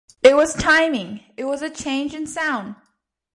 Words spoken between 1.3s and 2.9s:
it was a change in sound.